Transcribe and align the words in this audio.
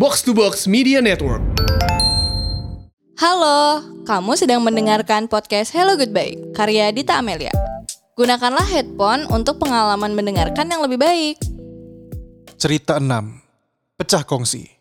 Box 0.00 0.24
to 0.24 0.32
Box 0.32 0.64
Media 0.64 1.04
Network. 1.04 1.44
Halo, 3.20 3.84
kamu 4.08 4.32
sedang 4.32 4.64
mendengarkan 4.64 5.28
podcast 5.28 5.76
Hello 5.76 5.92
Goodbye, 5.92 6.40
karya 6.56 6.88
Dita 6.88 7.20
Amelia. 7.20 7.52
Gunakanlah 8.16 8.64
headphone 8.64 9.28
untuk 9.28 9.60
pengalaman 9.60 10.16
mendengarkan 10.16 10.72
yang 10.72 10.80
lebih 10.80 10.96
baik. 10.96 11.36
Cerita 12.56 12.96
6. 12.96 13.44
Pecah 14.00 14.24
kongsi. 14.24 14.79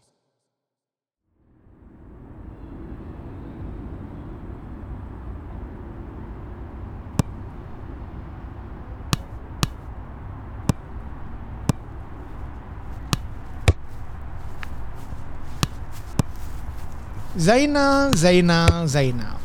Zainal, 17.39 18.11
Zainal, 18.20 18.84
Zainal. 18.84 19.39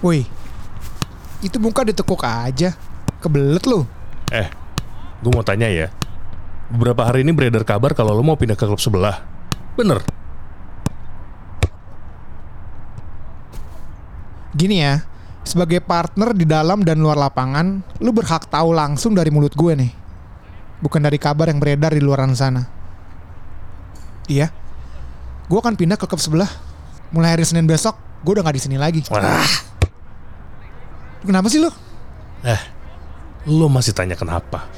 Woi, 0.00 0.24
itu 1.44 1.60
muka 1.60 1.84
ditekuk 1.84 2.24
aja. 2.24 2.72
Kebelet 3.20 3.68
lu. 3.68 3.84
Eh, 4.32 4.48
gue 5.20 5.32
mau 5.36 5.44
tanya 5.44 5.68
ya. 5.68 5.92
Beberapa 6.72 7.04
hari 7.04 7.28
ini 7.28 7.36
beredar 7.36 7.68
kabar 7.68 7.92
kalau 7.92 8.16
lo 8.16 8.24
mau 8.24 8.40
pindah 8.40 8.56
ke 8.56 8.64
klub 8.64 8.80
sebelah. 8.80 9.20
Bener? 9.76 10.00
Gini 14.56 14.80
ya, 14.80 15.04
sebagai 15.44 15.84
partner 15.84 16.32
di 16.32 16.48
dalam 16.48 16.80
dan 16.80 16.96
luar 16.96 17.20
lapangan, 17.20 17.84
lu 18.00 18.08
berhak 18.08 18.48
tahu 18.48 18.72
langsung 18.72 19.12
dari 19.12 19.28
mulut 19.28 19.52
gue 19.52 19.76
nih. 19.76 19.92
Bukan 20.80 21.04
dari 21.04 21.20
kabar 21.20 21.52
yang 21.52 21.60
beredar 21.60 21.92
di 21.92 22.00
luaran 22.00 22.32
sana. 22.32 22.64
Iya, 24.32 24.48
gue 25.44 25.58
akan 25.60 25.76
pindah 25.76 26.00
ke 26.00 26.08
klub 26.08 26.24
sebelah. 26.24 26.67
Mulai 27.08 27.38
hari 27.38 27.44
Senin 27.44 27.64
besok, 27.64 27.96
gue 28.20 28.32
udah 28.36 28.44
gak 28.44 28.56
di 28.56 28.62
sini 28.62 28.76
lagi. 28.76 29.00
Wah, 29.08 29.44
Kenapa 31.18 31.50
sih 31.50 31.58
lu? 31.58 31.68
eh, 32.46 32.60
lo 33.50 33.66
masih 33.66 33.90
tanya 33.90 34.14
kenapa? 34.14 34.70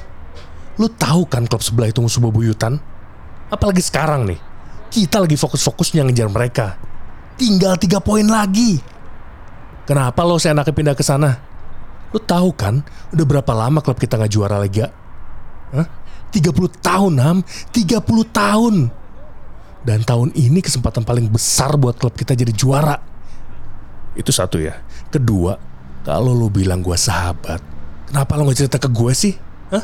Lo 0.81 0.89
tahu 0.89 1.29
kan 1.29 1.45
klub 1.45 1.61
sebelah 1.61 1.91
itu 1.91 2.01
musuh 2.01 2.23
bebuyutan? 2.23 2.81
Apalagi 3.51 3.83
sekarang 3.83 4.25
nih, 4.25 4.39
kita 4.89 5.21
lagi 5.21 5.37
fokus-fokusnya 5.37 6.07
ngejar 6.07 6.31
mereka. 6.31 6.79
Tinggal 7.37 7.77
tiga 7.77 8.01
poin 8.01 8.25
lagi. 8.25 8.81
Kenapa 9.85 10.23
lo 10.25 10.39
seenaknya 10.39 10.73
pindah 10.73 10.95
ke 10.97 11.03
sana? 11.05 11.37
Lo 12.09 12.17
tahu 12.17 12.49
kan, 12.55 12.81
udah 13.13 13.25
berapa 13.27 13.51
lama 13.53 13.83
klub 13.83 13.99
kita 13.99 14.17
nggak 14.17 14.31
juara 14.31 14.57
Liga? 14.57 14.89
Hah? 15.75 15.87
30 16.31 16.51
tahun, 16.79 17.13
Ham. 17.19 17.37
30 17.75 18.01
tahun. 18.31 18.75
Dan 19.81 20.05
tahun 20.05 20.29
ini 20.37 20.61
kesempatan 20.61 21.01
paling 21.01 21.25
besar 21.29 21.73
buat 21.73 21.97
klub 21.97 22.13
kita 22.13 22.37
jadi 22.37 22.53
juara. 22.53 23.01
Itu 24.13 24.29
satu 24.29 24.61
ya. 24.61 24.77
Kedua, 25.09 25.57
kalau 26.05 26.37
lo 26.37 26.53
bilang 26.53 26.85
gue 26.85 26.93
sahabat, 26.93 27.61
kenapa 28.09 28.37
lo 28.37 28.45
gak 28.49 28.59
cerita 28.61 28.77
ke 28.77 28.89
gue 28.89 29.11
sih? 29.17 29.33
Hah? 29.73 29.83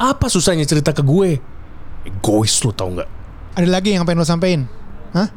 Apa 0.00 0.32
susahnya 0.32 0.64
cerita 0.64 0.96
ke 0.96 1.04
gue? 1.04 1.38
Egois 2.04 2.54
lo 2.64 2.72
tau 2.72 2.92
nggak? 2.92 3.08
Ada 3.56 3.68
lagi 3.68 3.96
yang 3.96 4.04
pengen 4.04 4.20
lo 4.20 4.26
sampein? 4.26 4.68
Hah? 5.16 5.28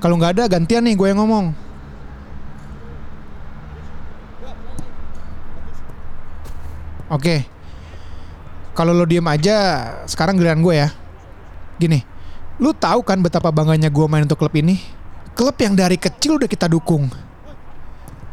Kalau 0.00 0.16
nggak 0.16 0.38
ada 0.38 0.44
gantian 0.48 0.82
nih 0.86 0.96
gue 0.96 1.06
yang 1.10 1.20
ngomong. 1.20 1.52
Oke. 7.10 7.44
Kalau 8.74 8.94
lo 8.94 9.04
diem 9.04 9.26
aja, 9.26 9.56
sekarang 10.06 10.38
giliran 10.38 10.62
gue 10.62 10.74
ya. 10.78 10.88
Gini, 11.76 12.00
lu 12.60 12.76
tahu 12.76 13.00
kan 13.00 13.16
betapa 13.18 13.48
bangganya 13.48 13.88
gue 13.88 14.06
main 14.06 14.28
untuk 14.28 14.36
klub 14.36 14.52
ini? 14.52 14.76
Klub 15.32 15.56
yang 15.56 15.72
dari 15.72 15.96
kecil 15.96 16.36
udah 16.36 16.44
kita 16.44 16.68
dukung. 16.68 17.08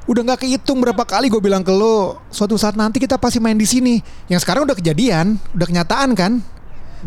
Udah 0.08 0.24
nggak 0.24 0.44
kehitung 0.44 0.80
berapa 0.84 1.04
kali 1.04 1.28
gue 1.32 1.40
bilang 1.40 1.64
ke 1.64 1.72
lo, 1.72 2.20
suatu 2.32 2.56
saat 2.56 2.76
nanti 2.76 3.00
kita 3.00 3.20
pasti 3.20 3.40
main 3.40 3.56
di 3.56 3.68
sini. 3.68 4.04
Yang 4.28 4.44
sekarang 4.44 4.68
udah 4.68 4.76
kejadian, 4.76 5.40
udah 5.56 5.68
kenyataan 5.68 6.12
kan? 6.16 6.40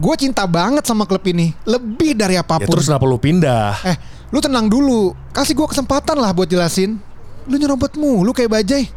Gue 0.01 0.17
cinta 0.17 0.49
banget 0.49 0.87
sama 0.89 1.05
klub 1.05 1.25
ini, 1.29 1.53
lebih 1.69 2.17
dari 2.17 2.37
Ya 2.37 2.45
apa 2.45 2.61
pun. 2.61 2.73
terus 2.73 2.89
kenapa 2.89 3.05
lo 3.05 3.21
pindah? 3.21 3.85
Eh, 3.85 3.97
lu 4.33 4.41
tenang 4.41 4.71
dulu. 4.71 5.15
Kasih 5.33 5.55
gua 5.57 5.69
kesempatan 5.69 6.17
lah 6.17 6.33
buat 6.33 6.49
jelasin. 6.49 6.99
Lu 7.49 7.57
nyerobot 7.57 7.97
mulu 7.99 8.33
kayak 8.33 8.51
bajai. 8.53 8.85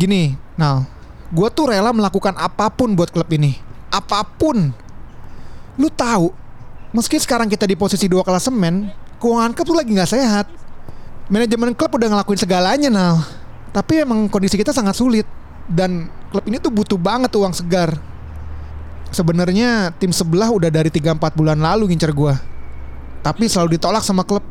Gini, 0.00 0.36
Nal. 0.58 0.84
Gua 1.32 1.48
tuh 1.48 1.72
rela 1.72 1.92
melakukan 1.94 2.36
apa 2.36 2.68
pun 2.68 2.92
buat 2.92 3.08
klub 3.08 3.30
ini. 3.32 3.71
Apa 3.92 4.24
pun. 4.24 4.72
Lu 5.76 5.92
tahu, 5.92 6.32
meski 6.96 7.20
sekarang 7.20 7.52
kita 7.52 7.68
di 7.68 7.76
posisi 7.76 8.08
dua 8.08 8.24
klasemen, 8.24 8.88
keuangan 9.20 9.52
klub 9.52 9.68
tuh 9.68 9.76
lagi 9.76 9.92
nggak 9.92 10.08
sehat. 10.08 10.46
Manajemen 11.28 11.76
klub 11.76 11.92
udah 11.92 12.08
ngelakuin 12.08 12.40
segalanya, 12.40 12.88
Nal. 12.88 13.20
Tapi 13.72 14.04
emang 14.04 14.32
kondisi 14.32 14.56
kita 14.56 14.72
sangat 14.72 14.96
sulit. 14.96 15.28
Dan 15.68 16.08
klub 16.32 16.44
ini 16.48 16.56
tuh 16.56 16.72
butuh 16.72 16.96
banget 16.96 17.32
uang 17.36 17.52
segar. 17.52 17.94
Sebenarnya 19.12 19.92
tim 20.00 20.08
sebelah 20.08 20.48
udah 20.48 20.72
dari 20.72 20.88
3-4 20.88 21.36
bulan 21.36 21.60
lalu 21.60 21.92
ngincer 21.92 22.16
gua. 22.16 22.40
Tapi 23.20 23.44
selalu 23.46 23.76
ditolak 23.76 24.00
sama 24.00 24.24
klub. 24.24 24.42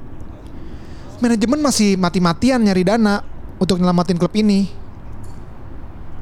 Manajemen 1.21 1.61
masih 1.61 1.97
mati-matian 1.97 2.61
nyari 2.61 2.81
dana 2.81 3.21
untuk 3.61 3.77
nyelamatin 3.77 4.17
klub 4.17 4.33
ini. 4.33 4.80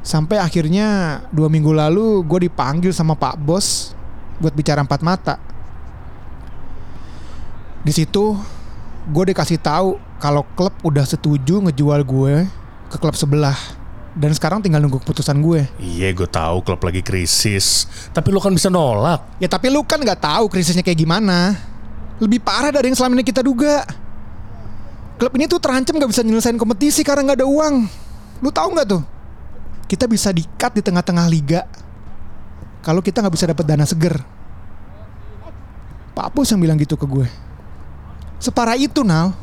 Sampai 0.00 0.40
akhirnya 0.40 1.20
dua 1.28 1.52
minggu 1.52 1.76
lalu 1.76 2.24
gue 2.24 2.48
dipanggil 2.48 2.92
sama 2.96 3.12
Pak 3.12 3.36
Bos 3.36 3.92
buat 4.40 4.56
bicara 4.56 4.80
empat 4.80 5.00
mata. 5.04 5.36
Di 7.84 7.92
situ 7.92 8.36
gue 9.08 9.24
dikasih 9.32 9.60
tahu 9.60 10.00
kalau 10.20 10.44
klub 10.56 10.72
udah 10.84 11.04
setuju 11.04 11.60
ngejual 11.64 12.00
gue 12.04 12.48
ke 12.92 12.96
klub 12.96 13.16
sebelah 13.16 13.56
dan 14.16 14.34
sekarang 14.34 14.64
tinggal 14.64 14.80
nunggu 14.82 15.04
keputusan 15.04 15.36
gue. 15.40 15.68
Iya 15.78 16.12
gue 16.16 16.28
tahu 16.28 16.64
klub 16.64 16.80
lagi 16.80 17.04
krisis, 17.04 17.86
tapi 18.10 18.32
lo 18.32 18.40
kan 18.40 18.52
bisa 18.52 18.72
nolak. 18.72 19.38
Ya 19.38 19.46
tapi 19.46 19.68
lu 19.68 19.84
kan 19.84 20.00
nggak 20.00 20.20
tahu 20.20 20.48
krisisnya 20.48 20.82
kayak 20.82 20.98
gimana. 20.98 21.56
Lebih 22.20 22.40
parah 22.44 22.72
dari 22.72 22.92
yang 22.92 22.96
selama 22.96 23.20
ini 23.20 23.24
kita 23.24 23.40
duga. 23.40 23.84
Klub 25.20 25.32
ini 25.36 25.44
tuh 25.44 25.60
terancam 25.60 26.00
nggak 26.00 26.10
bisa 26.10 26.24
nyelesain 26.24 26.56
kompetisi 26.56 27.04
karena 27.04 27.32
nggak 27.32 27.44
ada 27.44 27.48
uang. 27.48 27.74
Lu 28.40 28.48
tahu 28.48 28.72
nggak 28.76 28.88
tuh? 28.88 29.02
Kita 29.90 30.06
bisa 30.06 30.30
di-cut 30.30 30.70
di 30.78 30.86
tengah-tengah 30.86 31.26
liga. 31.26 31.66
Kalau 32.86 33.02
kita 33.02 33.26
nggak 33.26 33.34
bisa 33.34 33.50
dapat 33.50 33.66
dana 33.66 33.82
seger. 33.82 34.22
Pak 36.14 36.30
Pus 36.30 36.54
yang 36.54 36.62
bilang 36.62 36.78
gitu 36.78 36.94
ke 36.94 37.10
gue. 37.10 37.26
Separah 38.38 38.78
itu 38.78 39.02
Nal. 39.02 39.34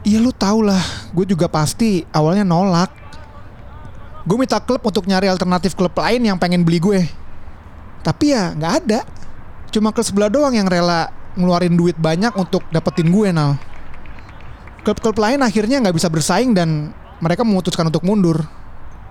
Iya 0.00 0.22
lu 0.22 0.32
tau 0.32 0.64
lah, 0.64 0.80
gue 1.12 1.28
juga 1.28 1.44
pasti 1.44 2.08
awalnya 2.08 2.46
nolak. 2.46 2.88
Gue 4.24 4.40
minta 4.40 4.56
klub 4.64 4.80
untuk 4.80 5.04
nyari 5.04 5.28
alternatif 5.28 5.76
klub 5.76 5.92
lain 5.92 6.24
yang 6.24 6.40
pengen 6.40 6.64
beli 6.64 6.80
gue. 6.80 7.04
Tapi 8.00 8.32
ya 8.32 8.56
nggak 8.56 8.72
ada. 8.80 9.04
Cuma 9.68 9.92
klub 9.92 10.08
sebelah 10.08 10.32
doang 10.32 10.56
yang 10.56 10.70
rela 10.70 11.12
ngeluarin 11.36 11.76
duit 11.76 12.00
banyak 12.00 12.32
untuk 12.32 12.64
dapetin 12.72 13.12
gue 13.12 13.28
Nal. 13.28 13.60
Klub-klub 14.88 15.20
lain 15.20 15.44
akhirnya 15.44 15.84
nggak 15.84 15.96
bisa 16.00 16.08
bersaing 16.08 16.56
dan 16.56 16.96
mereka 17.20 17.44
memutuskan 17.44 17.92
untuk 17.92 18.06
mundur. 18.06 18.55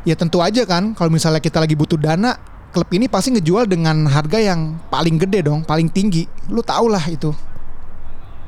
Ya 0.06 0.14
tentu 0.14 0.38
aja 0.38 0.62
kan 0.70 0.94
kalau 0.94 1.10
misalnya 1.10 1.42
kita 1.42 1.58
lagi 1.58 1.74
butuh 1.74 1.98
dana, 1.98 2.38
klub 2.70 2.86
ini 2.94 3.10
pasti 3.10 3.34
ngejual 3.34 3.66
dengan 3.66 4.06
harga 4.06 4.38
yang 4.38 4.78
paling 4.94 5.18
gede 5.18 5.50
dong, 5.50 5.66
paling 5.66 5.90
tinggi. 5.90 6.30
Lu 6.46 6.62
tau 6.62 6.86
lah 6.86 7.02
itu. 7.10 7.34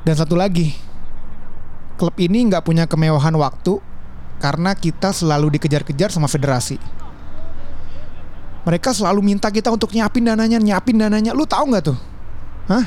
Dan 0.06 0.14
satu 0.14 0.38
lagi, 0.38 0.78
klub 1.98 2.14
ini 2.22 2.46
nggak 2.46 2.62
punya 2.62 2.86
kemewahan 2.86 3.34
waktu 3.34 3.82
karena 4.38 4.70
kita 4.78 5.10
selalu 5.10 5.58
dikejar-kejar 5.58 6.14
sama 6.14 6.30
federasi. 6.30 6.78
Mereka 8.62 8.94
selalu 8.94 9.20
minta 9.34 9.50
kita 9.50 9.74
untuk 9.74 9.90
nyiapin 9.90 10.30
dananya, 10.30 10.62
nyiapin 10.62 10.94
dananya. 10.94 11.34
Lu 11.34 11.42
tahu 11.42 11.74
nggak 11.74 11.84
tuh? 11.90 11.98
Hah? 12.70 12.86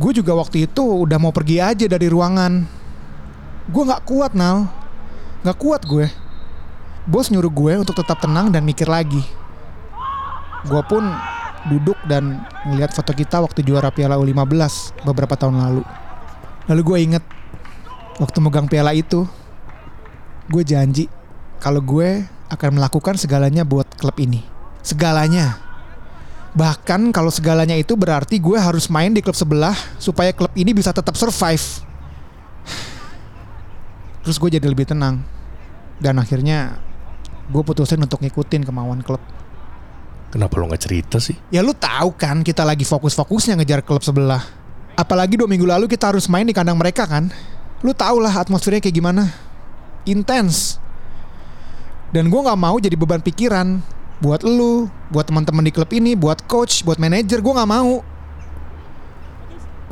Gue 0.00 0.10
juga 0.16 0.32
waktu 0.34 0.64
itu 0.66 0.82
udah 0.82 1.20
mau 1.20 1.30
pergi 1.30 1.60
aja 1.60 1.84
dari 1.84 2.08
ruangan. 2.08 2.64
Gue 3.68 3.82
nggak 3.84 4.02
kuat 4.08 4.32
Nal, 4.32 4.70
nggak 5.44 5.58
kuat 5.60 5.84
gue. 5.84 6.06
Bos 7.04 7.28
nyuruh 7.28 7.52
gue 7.52 7.72
untuk 7.84 7.92
tetap 7.92 8.16
tenang 8.16 8.48
dan 8.48 8.64
mikir 8.64 8.88
lagi. 8.88 9.20
Gue 10.64 10.80
pun 10.88 11.04
duduk 11.68 11.96
dan 12.08 12.44
ngeliat 12.64 12.96
foto 12.96 13.12
kita 13.12 13.44
waktu 13.44 13.60
juara 13.60 13.92
Piala 13.92 14.16
U15 14.16 15.04
beberapa 15.04 15.36
tahun 15.36 15.60
lalu. 15.60 15.82
Lalu 16.64 16.80
gue 16.80 16.98
inget 17.04 17.24
waktu 18.16 18.38
megang 18.40 18.64
piala 18.64 18.96
itu, 18.96 19.28
gue 20.48 20.62
janji 20.64 21.12
kalau 21.60 21.84
gue 21.84 22.24
akan 22.48 22.80
melakukan 22.80 23.20
segalanya 23.20 23.68
buat 23.68 23.84
klub 24.00 24.16
ini. 24.16 24.40
Segalanya. 24.80 25.60
Bahkan 26.56 27.12
kalau 27.12 27.28
segalanya 27.28 27.76
itu 27.76 27.98
berarti 27.98 28.40
gue 28.40 28.56
harus 28.56 28.88
main 28.88 29.12
di 29.12 29.20
klub 29.20 29.36
sebelah 29.36 29.76
supaya 30.00 30.32
klub 30.32 30.52
ini 30.56 30.72
bisa 30.72 30.88
tetap 30.94 31.18
survive. 31.20 31.84
Terus 34.24 34.40
gue 34.40 34.50
jadi 34.56 34.64
lebih 34.64 34.88
tenang. 34.88 35.20
Dan 36.00 36.16
akhirnya 36.16 36.80
gue 37.48 37.62
putusin 37.62 38.00
untuk 38.00 38.20
ngikutin 38.24 38.64
kemauan 38.64 39.04
klub. 39.04 39.20
Kenapa 40.34 40.58
lo 40.58 40.66
gak 40.66 40.82
cerita 40.82 41.22
sih? 41.22 41.38
Ya 41.54 41.62
lu 41.62 41.70
tahu 41.76 42.10
kan 42.18 42.42
kita 42.42 42.66
lagi 42.66 42.82
fokus-fokusnya 42.82 43.60
ngejar 43.62 43.86
klub 43.86 44.02
sebelah. 44.02 44.42
Apalagi 44.94 45.38
dua 45.38 45.46
minggu 45.46 45.66
lalu 45.66 45.86
kita 45.86 46.10
harus 46.10 46.26
main 46.26 46.46
di 46.46 46.54
kandang 46.54 46.78
mereka 46.78 47.06
kan. 47.06 47.30
Lu 47.86 47.94
tau 47.94 48.18
lah 48.18 48.34
atmosfernya 48.34 48.82
kayak 48.82 48.96
gimana. 48.98 49.30
Intens. 50.06 50.82
Dan 52.10 52.30
gue 52.30 52.40
nggak 52.40 52.58
mau 52.58 52.78
jadi 52.78 52.94
beban 52.94 53.22
pikiran 53.22 53.82
buat 54.22 54.46
lu, 54.46 54.86
buat 55.10 55.26
teman-teman 55.26 55.66
di 55.66 55.72
klub 55.74 55.90
ini, 55.90 56.14
buat 56.14 56.46
coach, 56.46 56.82
buat 56.82 56.98
manajer. 56.98 57.38
Gue 57.38 57.52
nggak 57.54 57.70
mau. 57.70 58.02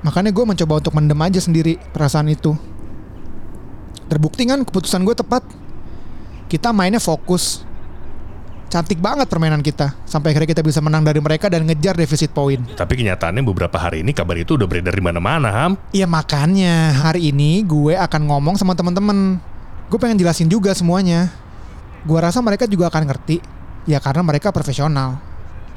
Makanya 0.03 0.35
gue 0.35 0.45
mencoba 0.47 0.83
untuk 0.83 0.95
mendem 0.99 1.19
aja 1.23 1.39
sendiri 1.39 1.79
perasaan 1.95 2.27
itu. 2.27 2.59
Terbukti 4.11 4.43
kan 4.43 4.67
keputusan 4.67 5.07
gue 5.07 5.15
tepat. 5.15 5.47
Kita 6.53 6.69
mainnya 6.69 7.01
fokus, 7.01 7.65
cantik 8.69 9.01
banget 9.01 9.25
permainan 9.25 9.65
kita 9.65 9.97
sampai 10.05 10.37
akhirnya 10.37 10.53
kita 10.53 10.61
bisa 10.61 10.85
menang 10.85 11.01
dari 11.01 11.17
mereka 11.17 11.49
dan 11.49 11.65
ngejar 11.65 11.97
defisit 11.97 12.29
poin. 12.29 12.61
Tapi 12.77 12.93
kenyataannya 12.93 13.41
beberapa 13.41 13.81
hari 13.81 14.05
ini 14.05 14.13
kabar 14.13 14.37
itu 14.37 14.61
udah 14.61 14.69
beredar 14.69 14.93
di 14.93 15.01
mana-mana, 15.01 15.49
Ham. 15.49 15.81
Iya 15.97 16.05
makanya 16.05 16.93
hari 17.09 17.33
ini 17.33 17.65
gue 17.65 17.97
akan 17.97 18.29
ngomong 18.29 18.61
sama 18.61 18.77
teman-teman. 18.77 19.41
Gue 19.89 19.97
pengen 19.97 20.21
jelasin 20.21 20.53
juga 20.53 20.77
semuanya. 20.77 21.33
Gue 22.05 22.21
rasa 22.21 22.45
mereka 22.45 22.69
juga 22.69 22.93
akan 22.93 23.09
ngerti. 23.09 23.41
Ya 23.89 23.97
karena 23.97 24.21
mereka 24.21 24.53
profesional. 24.53 25.25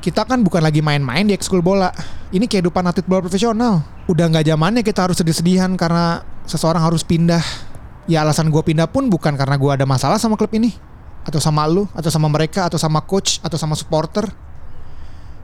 Kita 0.03 0.27
kan 0.27 0.43
bukan 0.43 0.59
lagi 0.59 0.83
main-main 0.83 1.23
di 1.23 1.31
ekskul 1.31 1.63
bola. 1.63 1.95
Ini 2.35 2.51
kehidupan 2.51 2.83
atlet 2.83 3.07
bola 3.07 3.23
profesional. 3.23 3.79
Udah 4.11 4.27
nggak 4.27 4.43
zamannya 4.43 4.83
kita 4.83 5.07
harus 5.07 5.23
sedih-sedihan 5.23 5.71
karena 5.79 6.19
seseorang 6.43 6.83
harus 6.83 6.99
pindah. 7.07 7.74
Ya 8.05 8.21
alasan 8.21 8.53
gue 8.53 8.61
pindah 8.61 8.85
pun 8.85 9.09
bukan 9.09 9.33
karena 9.33 9.57
gue 9.57 9.71
ada 9.71 9.85
masalah 9.89 10.21
sama 10.21 10.37
klub 10.37 10.53
ini 10.53 10.73
atau 11.25 11.41
sama 11.41 11.65
lu, 11.65 11.89
atau 11.97 12.13
sama 12.13 12.29
mereka, 12.29 12.69
atau 12.69 12.77
sama 12.77 13.01
coach, 13.01 13.41
atau 13.41 13.57
sama 13.57 13.73
supporter. 13.73 14.29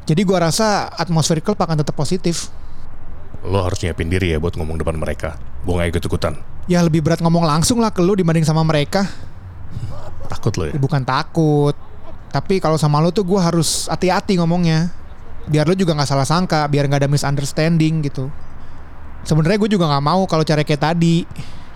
Jadi 0.05 0.21
gua 0.21 0.49
rasa 0.49 0.89
atmosfer 0.93 1.41
klub 1.41 1.57
akan 1.57 1.81
tetap 1.81 1.97
positif. 1.97 2.53
Lo 3.41 3.65
harus 3.65 3.81
nyiapin 3.81 4.09
diri 4.09 4.33
ya 4.33 4.37
buat 4.37 4.53
ngomong 4.53 4.77
depan 4.77 4.97
mereka. 4.97 5.41
Gue 5.65 5.77
gak 5.77 5.97
ikut-ikutan. 5.97 6.33
Ya 6.69 6.85
lebih 6.85 7.01
berat 7.01 7.25
ngomong 7.25 7.41
langsung 7.41 7.81
lah 7.81 7.89
ke 7.89 8.01
lu 8.05 8.13
dibanding 8.13 8.45
sama 8.45 8.61
mereka. 8.61 9.09
Takut 10.29 10.53
lo 10.61 10.69
ya? 10.69 10.73
Bukan 10.77 11.01
takut. 11.01 11.73
Tapi 12.29 12.61
kalau 12.61 12.77
sama 12.77 13.01
lu 13.01 13.09
tuh 13.09 13.25
gua 13.25 13.49
harus 13.49 13.89
hati-hati 13.89 14.37
ngomongnya. 14.37 14.93
Biar 15.49 15.65
lu 15.65 15.73
juga 15.73 15.97
nggak 15.97 16.09
salah 16.09 16.29
sangka, 16.29 16.69
biar 16.69 16.85
nggak 16.85 17.01
ada 17.05 17.09
misunderstanding 17.09 18.05
gitu. 18.05 18.29
Sebenarnya 19.25 19.57
gue 19.57 19.69
juga 19.73 19.89
nggak 19.89 20.05
mau 20.05 20.25
kalau 20.29 20.45
cara 20.45 20.61
kayak 20.61 20.81
tadi. 20.93 21.25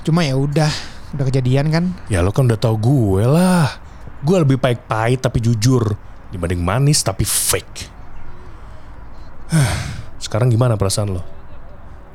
Cuma 0.06 0.22
ya 0.22 0.38
udah, 0.38 0.70
udah 1.18 1.26
kejadian 1.26 1.74
kan. 1.74 1.84
Ya 2.08 2.22
lo 2.22 2.30
kan 2.30 2.46
udah 2.46 2.62
tau 2.62 2.78
gue 2.78 3.26
lah. 3.26 3.82
Gue 4.22 4.38
lebih 4.38 4.62
baik 4.62 4.86
pahit 4.86 5.26
tapi 5.26 5.42
jujur 5.42 5.98
dibanding 6.30 6.62
manis 6.62 7.02
tapi 7.02 7.26
fake. 7.26 7.90
Sekarang 10.26 10.54
gimana 10.54 10.78
perasaan 10.78 11.18
lo? 11.18 11.22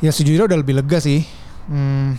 Ya 0.01 0.15
sejujurnya 0.15 0.49
udah 0.49 0.59
lebih 0.61 0.81
lega 0.81 0.97
sih. 0.97 1.29
Hmm, 1.69 2.17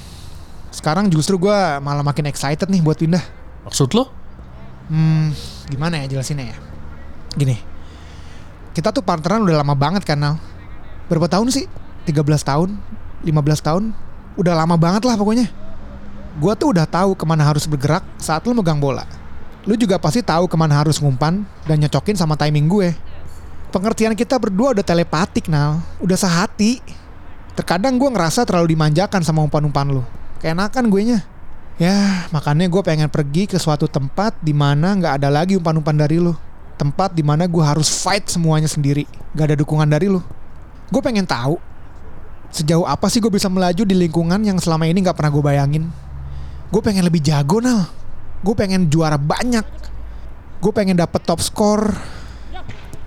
sekarang 0.72 1.12
justru 1.12 1.36
gua 1.36 1.82
malah 1.84 2.06
makin 2.06 2.30
excited 2.30 2.70
nih 2.70 2.80
buat 2.80 2.96
pindah. 2.96 3.20
Maksud 3.68 3.92
lo? 3.98 4.08
Hmm, 4.88 5.34
gimana 5.68 6.00
ya 6.00 6.06
jelasinnya 6.08 6.54
ya? 6.54 6.58
Gini, 7.36 7.58
kita 8.72 8.94
tuh 8.94 9.04
partneran 9.04 9.44
udah 9.44 9.66
lama 9.66 9.76
banget 9.76 10.06
kan 10.08 10.16
Nal. 10.16 10.36
Berapa 11.10 11.28
tahun 11.28 11.52
sih? 11.52 11.66
13 12.08 12.22
tahun? 12.46 12.80
15 13.26 13.34
tahun? 13.68 13.84
Udah 14.40 14.54
lama 14.56 14.80
banget 14.80 15.04
lah 15.04 15.20
pokoknya. 15.20 15.52
Gua 16.40 16.56
tuh 16.56 16.72
udah 16.72 16.88
tahu 16.88 17.18
ke 17.18 17.26
mana 17.28 17.44
harus 17.44 17.68
bergerak 17.68 18.06
saat 18.16 18.46
lu 18.48 18.56
megang 18.56 18.80
bola. 18.80 19.04
Lu 19.68 19.78
juga 19.78 20.02
pasti 20.02 20.26
tahu 20.26 20.50
ke 20.50 20.58
mana 20.58 20.80
harus 20.80 20.98
ngumpan 20.98 21.46
dan 21.70 21.78
nyocokin 21.78 22.18
sama 22.18 22.34
timing 22.34 22.66
gue. 22.66 22.90
Pengertian 23.70 24.18
kita 24.18 24.36
berdua 24.42 24.74
udah 24.74 24.84
telepatik 24.84 25.46
Nal, 25.46 25.80
udah 26.02 26.18
sehati. 26.18 26.82
Terkadang 27.54 28.02
gue 28.02 28.10
ngerasa 28.10 28.42
terlalu 28.44 28.74
dimanjakan 28.74 29.22
sama 29.22 29.46
umpan-umpan 29.46 29.88
lu. 29.94 30.04
Keenakan 30.42 30.90
gue 30.90 31.02
nya. 31.14 31.20
Ya, 31.78 32.26
makanya 32.34 32.66
gue 32.68 32.82
pengen 32.82 33.08
pergi 33.08 33.46
ke 33.46 33.62
suatu 33.62 33.86
tempat 33.86 34.34
di 34.42 34.52
mana 34.52 34.98
nggak 34.98 35.22
ada 35.22 35.30
lagi 35.30 35.56
umpan-umpan 35.56 35.94
dari 35.94 36.18
lu. 36.18 36.34
Tempat 36.82 37.14
di 37.14 37.22
mana 37.22 37.46
gue 37.46 37.62
harus 37.62 37.88
fight 38.02 38.26
semuanya 38.34 38.66
sendiri. 38.66 39.06
Gak 39.38 39.54
ada 39.54 39.56
dukungan 39.62 39.86
dari 39.86 40.10
lu. 40.10 40.18
Gue 40.90 41.02
pengen 41.06 41.30
tahu 41.30 41.62
sejauh 42.52 42.84
apa 42.84 43.08
sih 43.08 43.24
gue 43.24 43.32
bisa 43.32 43.48
melaju 43.48 43.88
di 43.88 43.96
lingkungan 43.96 44.42
yang 44.44 44.60
selama 44.60 44.84
ini 44.84 45.00
nggak 45.06 45.16
pernah 45.16 45.32
gue 45.32 45.44
bayangin. 45.46 45.84
Gue 46.72 46.80
pengen 46.80 47.04
lebih 47.04 47.20
jago 47.20 47.60
nal. 47.60 47.92
Gue 48.42 48.56
pengen 48.56 48.88
juara 48.88 49.20
banyak. 49.20 49.68
Gue 50.64 50.72
pengen 50.72 50.96
dapet 50.96 51.20
top 51.28 51.44
score. 51.44 51.92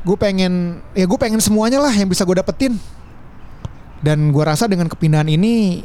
Gue 0.04 0.20
pengen, 0.20 0.84
ya 0.92 1.08
gue 1.08 1.16
pengen 1.16 1.40
semuanya 1.40 1.80
lah 1.80 1.90
yang 1.96 2.12
bisa 2.12 2.28
gue 2.28 2.36
dapetin. 2.36 2.76
Dan 4.04 4.36
gue 4.36 4.44
rasa 4.44 4.68
dengan 4.68 4.84
kepindahan 4.84 5.24
ini, 5.32 5.80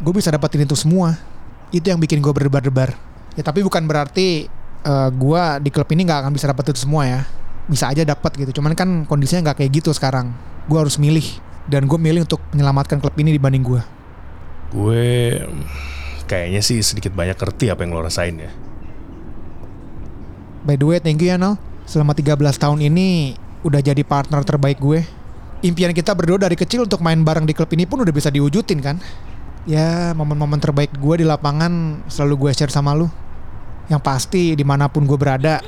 gue 0.00 0.12
bisa 0.16 0.32
dapetin 0.32 0.64
itu 0.64 0.72
semua. 0.72 1.20
Itu 1.68 1.92
yang 1.92 2.00
bikin 2.00 2.24
gue 2.24 2.32
berdebar-debar. 2.32 2.96
Ya 3.36 3.44
tapi 3.44 3.60
bukan 3.60 3.84
berarti 3.84 4.48
uh, 4.88 5.12
gue 5.12 5.42
di 5.60 5.68
klub 5.68 5.92
ini 5.92 6.08
nggak 6.08 6.24
akan 6.24 6.32
bisa 6.32 6.48
dapet 6.48 6.72
itu 6.72 6.88
semua 6.88 7.04
ya. 7.04 7.20
Bisa 7.68 7.92
aja 7.92 8.08
dapat 8.08 8.40
gitu. 8.40 8.56
Cuman 8.56 8.72
kan 8.72 9.04
kondisinya 9.04 9.52
nggak 9.52 9.60
kayak 9.60 9.84
gitu 9.84 9.92
sekarang. 9.92 10.32
Gue 10.64 10.80
harus 10.80 10.96
milih. 10.96 11.28
Dan 11.68 11.84
gue 11.84 11.98
milih 12.00 12.24
untuk 12.24 12.40
menyelamatkan 12.56 13.04
klub 13.04 13.12
ini 13.20 13.36
dibanding 13.36 13.60
gue. 13.60 13.82
Gue 14.72 15.44
kayaknya 16.26 16.60
sih 16.60 16.82
sedikit 16.82 17.14
banyak 17.14 17.38
ngerti 17.38 17.70
apa 17.70 17.86
yang 17.86 17.94
lo 17.94 18.02
rasain 18.02 18.36
ya. 18.36 18.50
By 20.66 20.74
the 20.74 20.86
way, 20.86 20.98
thank 20.98 21.22
you 21.22 21.30
ya 21.30 21.38
Nal. 21.38 21.56
Selama 21.86 22.10
13 22.10 22.34
tahun 22.58 22.82
ini 22.82 23.38
udah 23.62 23.78
jadi 23.78 24.02
partner 24.02 24.42
terbaik 24.42 24.82
gue. 24.82 25.06
Impian 25.62 25.94
kita 25.94 26.12
berdua 26.12 26.42
dari 26.42 26.58
kecil 26.58 26.84
untuk 26.84 27.00
main 27.00 27.22
bareng 27.22 27.46
di 27.46 27.54
klub 27.54 27.70
ini 27.70 27.86
pun 27.86 28.02
udah 28.02 28.10
bisa 28.10 28.28
diwujudin 28.34 28.82
kan. 28.82 28.98
Ya, 29.66 30.10
momen-momen 30.14 30.58
terbaik 30.58 30.94
gue 30.98 31.22
di 31.22 31.26
lapangan 31.26 32.02
selalu 32.10 32.46
gue 32.46 32.50
share 32.54 32.74
sama 32.74 32.94
lu. 32.98 33.06
Yang 33.86 34.02
pasti 34.02 34.42
di 34.58 34.66
mana 34.66 34.90
pun 34.90 35.06
gue 35.06 35.14
berada, 35.14 35.62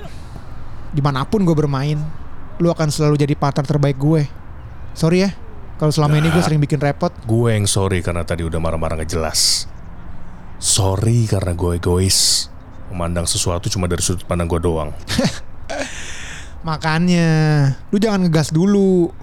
di 0.91 0.99
mana 0.99 1.23
pun 1.23 1.47
gue 1.47 1.55
bermain, 1.55 1.99
lu 2.59 2.69
akan 2.71 2.91
selalu 2.91 3.15
jadi 3.15 3.35
partner 3.39 3.67
terbaik 3.67 3.99
gue. 3.99 4.27
Sorry 4.99 5.23
ya, 5.23 5.31
kalau 5.79 5.95
selama 5.95 6.19
ini 6.19 6.27
gue 6.35 6.43
sering 6.43 6.59
bikin 6.59 6.83
repot. 6.83 7.15
Gue 7.23 7.55
yang 7.55 7.71
sorry 7.71 8.03
karena 8.03 8.27
tadi 8.27 8.43
udah 8.43 8.59
marah-marah 8.59 8.99
gak 9.03 9.15
jelas. 9.15 9.71
Sorry 10.59 11.31
karena 11.31 11.55
gue 11.55 11.79
egois. 11.79 12.51
Memandang 12.91 13.31
sesuatu 13.31 13.71
cuma 13.71 13.87
dari 13.87 14.03
sudut 14.03 14.27
pandang 14.27 14.51
gue 14.51 14.59
doang. 14.59 14.91
Makanya, 16.69 17.29
lu 17.95 18.03
jangan 18.03 18.27
ngegas 18.27 18.51
dulu. 18.51 19.15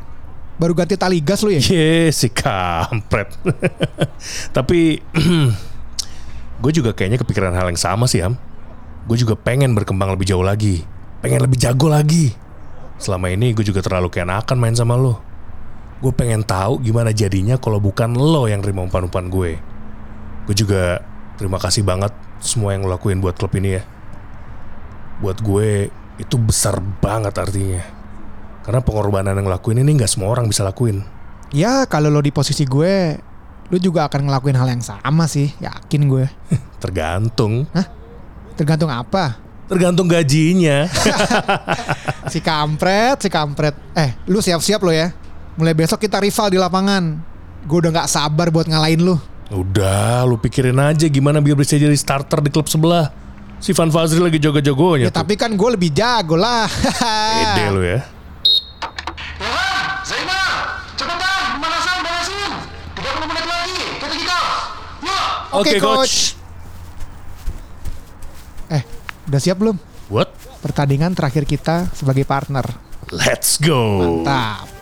Baru 0.55 0.71
ganti 0.71 0.95
tali 0.95 1.19
gas 1.19 1.43
lu 1.43 1.51
ya? 1.51 1.59
Ye, 1.59 2.07
si 2.15 2.31
kampret. 2.31 3.35
Tapi 4.55 5.03
gue 6.63 6.71
juga 6.71 6.95
kayaknya 6.95 7.19
kepikiran 7.19 7.51
hal 7.51 7.67
yang 7.67 7.79
sama 7.79 8.07
sih, 8.07 8.23
Ham. 8.23 8.39
Gue 9.03 9.19
juga 9.19 9.35
pengen 9.35 9.75
berkembang 9.75 10.15
lebih 10.15 10.31
jauh 10.31 10.41
lagi. 10.41 10.87
Pengen 11.19 11.43
lebih 11.43 11.59
jago 11.59 11.91
lagi. 11.91 12.31
Selama 12.95 13.27
ini 13.27 13.51
gue 13.51 13.67
juga 13.67 13.83
terlalu 13.83 14.07
keenakan 14.07 14.55
main 14.55 14.73
sama 14.73 14.95
lo. 14.95 15.19
Gue 15.99 16.15
pengen 16.15 16.47
tahu 16.47 16.79
gimana 16.79 17.11
jadinya 17.11 17.59
kalau 17.59 17.83
bukan 17.83 18.15
lo 18.15 18.47
yang 18.47 18.63
terima 18.63 18.87
umpan-umpan 18.87 19.27
gue. 19.27 19.59
Gue 20.47 20.55
juga 20.55 21.03
terima 21.35 21.59
kasih 21.59 21.85
banget 21.85 22.11
semua 22.39 22.75
yang 22.75 22.83
lo 22.85 22.93
lakuin 22.93 23.19
buat 23.19 23.35
klub 23.35 23.55
ini 23.55 23.79
ya. 23.79 23.83
Buat 25.23 25.39
gue 25.39 25.89
itu 26.19 26.35
besar 26.39 26.79
banget 26.79 27.35
artinya. 27.35 27.83
Karena 28.65 28.81
pengorbanan 28.81 29.37
yang 29.37 29.47
lakuin 29.47 29.85
ini 29.85 29.93
nggak 29.93 30.09
semua 30.09 30.33
orang 30.33 30.49
bisa 30.49 30.65
lakuin. 30.65 31.05
Ya, 31.53 31.85
kalau 31.85 32.09
lo 32.09 32.19
di 32.19 32.33
posisi 32.33 32.65
gue, 32.65 33.15
lu 33.69 33.77
juga 33.77 34.09
akan 34.09 34.25
ngelakuin 34.25 34.57
hal 34.57 34.67
yang 34.73 34.83
sama 34.83 35.29
sih, 35.29 35.53
yakin 35.61 36.09
gue. 36.09 36.25
Tergantung. 36.83 37.69
Hah? 37.71 37.87
Tergantung 38.57 38.89
apa? 38.89 39.37
Tergantung 39.69 40.07
gajinya. 40.09 40.85
Si 42.25 42.41
kampret, 42.41 43.21
si 43.21 43.29
kampret. 43.29 43.77
Eh, 43.93 44.17
lu 44.25 44.41
siap-siap 44.41 44.81
lo 44.81 44.89
ya. 44.89 45.13
Mulai 45.61 45.77
besok 45.77 46.01
kita 46.01 46.17
rival 46.17 46.49
di 46.49 46.57
lapangan. 46.57 47.21
Gue 47.69 47.85
udah 47.85 47.93
nggak 47.93 48.09
sabar 48.09 48.49
buat 48.49 48.65
ngalahin 48.65 49.05
lu. 49.05 49.15
Udah, 49.47 50.23
lu 50.23 50.35
pikirin 50.35 50.73
aja 50.75 51.05
gimana 51.05 51.37
biar 51.37 51.53
bisa 51.53 51.73
jadi 51.73 51.93
starter 51.93 52.39
di 52.39 52.49
klub 52.49 52.65
sebelah. 52.65 53.13
Si 53.55 53.71
Van 53.71 53.87
Fazri 53.87 54.19
lagi 54.19 54.35
jago-jagonya 54.35 55.07
Ya 55.07 55.09
tuh. 55.09 55.21
tapi 55.21 55.33
kan 55.33 55.49
gue 55.49 55.69
lebih 55.71 55.89
jago 55.89 56.35
lah. 56.35 56.65
Ede 57.41 57.65
lu 57.69 57.81
ya. 57.81 58.03
Ilham, 59.37 59.85
Zainal, 60.01 60.53
cepetan, 60.93 61.41
pemanasan, 61.55 61.95
pemanasin. 61.95 62.51
30 62.95 63.25
menit 63.25 63.45
lagi, 63.45 63.79
kita 63.95 64.05
kick 64.11 64.27
off. 64.27 64.47
Yuk. 64.99 65.23
Oke, 65.55 65.71
Oke, 65.71 65.75
coach. 65.79 66.15
eh, 68.67 68.83
udah 69.25 69.39
siap 69.39 69.57
belum? 69.57 69.77
What? 70.07 70.29
Pertandingan 70.59 71.13
terakhir 71.13 71.45
kita 71.45 71.89
sebagai 71.91 72.25
partner. 72.25 72.65
Let's 73.07 73.57
go. 73.57 74.01
Mantap. 74.25 74.74